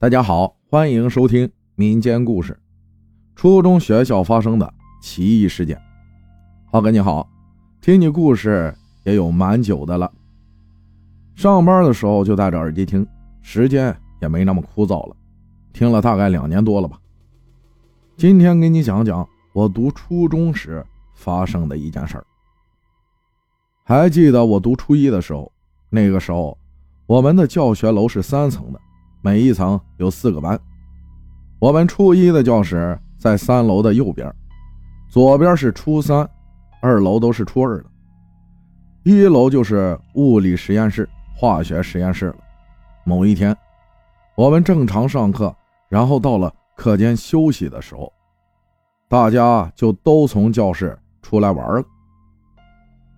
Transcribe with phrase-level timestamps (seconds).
[0.00, 2.58] 大家好，欢迎收听民间故事。
[3.36, 5.78] 初中学校发生的奇异事件。
[6.72, 7.28] 浩哥你好，
[7.82, 8.74] 听你故事
[9.04, 10.10] 也有蛮久的了。
[11.34, 13.06] 上班的时候就戴着耳机听，
[13.42, 15.14] 时间也没那么枯燥了，
[15.74, 16.98] 听了大概两年多了吧。
[18.16, 20.82] 今天给你讲讲我读初中时
[21.12, 22.24] 发生的一件事儿。
[23.84, 25.52] 还记得我读初一的时候，
[25.90, 26.56] 那个时候
[27.04, 28.80] 我们的教学楼是三层的。
[29.22, 30.58] 每一层有四个班，
[31.58, 34.32] 我们初一的教室在三楼的右边，
[35.10, 36.26] 左边是初三，
[36.80, 37.84] 二楼都是初二的，
[39.02, 41.06] 一楼就是物理实验室、
[41.36, 42.36] 化学实验室了。
[43.04, 43.54] 某一天，
[44.36, 45.54] 我们正常上课，
[45.90, 48.10] 然后到了课间休息的时候，
[49.06, 51.84] 大家就都从教室出来玩了。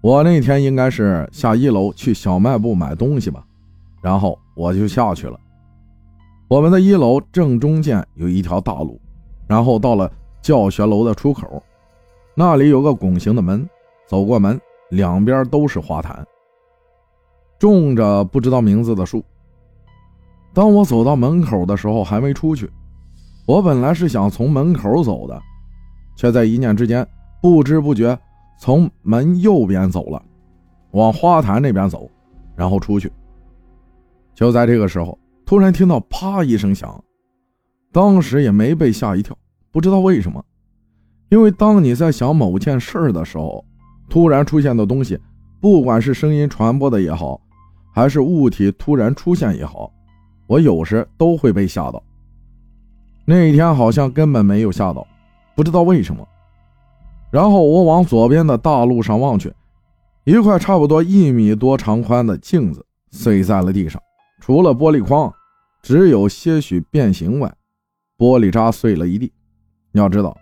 [0.00, 3.44] 我那天应该是下一楼去小卖部买东西吧，
[4.00, 5.38] 然后我就下去了。
[6.50, 9.00] 我们的一楼正中间有一条大路，
[9.46, 10.10] 然后到了
[10.42, 11.62] 教学楼的出口，
[12.34, 13.64] 那里有个拱形的门。
[14.04, 16.26] 走过门，两边都是花坛，
[17.56, 19.22] 种着不知道名字的树。
[20.52, 22.68] 当我走到门口的时候，还没出去。
[23.46, 25.40] 我本来是想从门口走的，
[26.16, 27.06] 却在一念之间，
[27.40, 28.18] 不知不觉
[28.58, 30.20] 从门右边走了，
[30.90, 32.10] 往花坛那边走，
[32.56, 33.08] 然后出去。
[34.34, 35.16] 就在这个时候。
[35.50, 37.02] 突然听到“啪”一声响，
[37.90, 39.36] 当时也没被吓一跳，
[39.72, 40.40] 不知道为什么。
[41.28, 43.64] 因为当你在想某件事的时候，
[44.08, 45.18] 突然出现的东西，
[45.60, 47.40] 不管是声音传播的也好，
[47.92, 49.92] 还是物体突然出现也好，
[50.46, 52.00] 我有时都会被吓到。
[53.24, 55.04] 那一天好像根本没有吓到，
[55.56, 56.24] 不知道为什么。
[57.32, 59.52] 然后我往左边的大路上望去，
[60.22, 64.00] 一块差不多一米多长宽的镜子碎在了地上，
[64.38, 65.28] 除了玻璃框。
[65.82, 67.52] 只有些许变形外，
[68.18, 69.32] 玻璃渣碎了一地。
[69.92, 70.36] 要知道，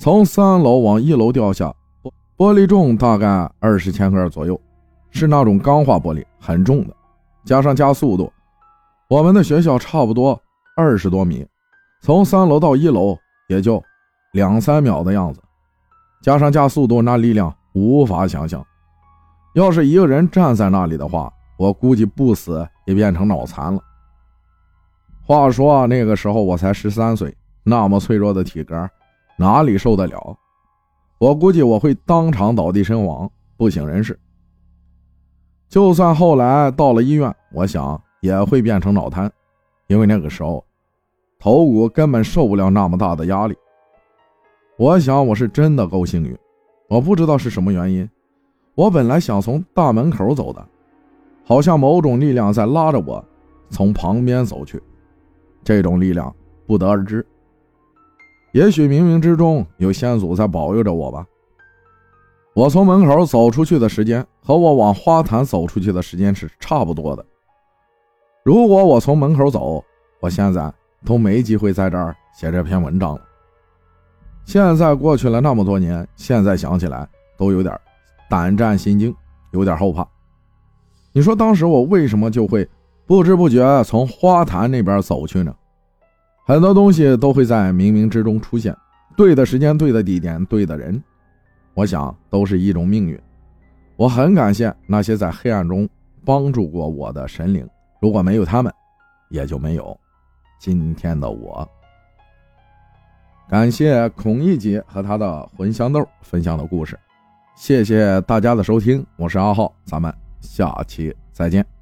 [0.00, 1.72] 从三楼往一楼掉下，
[2.36, 4.60] 玻璃重大概二十千克左右，
[5.10, 6.96] 是那种钢化玻璃，很重的。
[7.44, 8.32] 加上加速度，
[9.08, 10.40] 我们的学校差不多
[10.76, 11.46] 二十多米，
[12.02, 13.16] 从三楼到一楼
[13.48, 13.80] 也就
[14.32, 15.40] 两三秒的样子。
[16.22, 18.66] 加上加速度，那力量无法想象。
[19.54, 23.80] 要是一个人站在那里的话，我估计不死也变成脑残了。
[25.26, 28.88] 话说那个时候我才十三岁，那么脆弱的体格，
[29.38, 30.36] 哪里受得了？
[31.18, 34.18] 我估计我会当场倒地身亡，不省人事。
[35.66, 39.32] 就算后来到了医院，我想也会变成脑瘫，
[39.86, 40.62] 因为那个时候
[41.40, 43.56] 头骨根本受不了那么大的压力。
[44.76, 46.36] 我想我是真的够幸运，
[46.86, 48.06] 我不知道是什么原因，
[48.74, 50.62] 我本来想从大门口走的，
[51.46, 53.24] 好像某种力量在拉着我
[53.70, 54.82] 从旁边走去。
[55.64, 56.34] 这种力量
[56.66, 57.26] 不得而知，
[58.52, 61.26] 也许冥冥之中有先祖在保佑着我吧。
[62.54, 67.26] 我从门口走出去的时间和我往花坛走出去的时间是差不多的。
[68.44, 69.82] 如果我从门口走，
[70.20, 70.72] 我现在
[71.04, 73.20] 都没机会在这儿写这篇文章了。
[74.44, 77.76] 现在过去了那么多年，现在想起来都有点
[78.28, 79.12] 胆战心惊，
[79.52, 80.06] 有点后怕。
[81.12, 82.68] 你说当时我为什么就会？
[83.06, 85.54] 不知不觉从花坛那边走去呢，
[86.46, 88.74] 很多东西都会在冥冥之中出现，
[89.16, 91.02] 对的时间、对的地点、对的人，
[91.74, 93.20] 我想都是一种命运。
[93.96, 95.88] 我很感谢那些在黑暗中
[96.24, 97.68] 帮助过我的神灵，
[98.00, 98.72] 如果没有他们，
[99.28, 99.96] 也就没有
[100.58, 101.68] 今天的我。
[103.46, 106.98] 感谢孔乙己和他的魂香豆分享的故事，
[107.54, 111.73] 谢谢大家的收听，我是阿浩，咱们下期再见。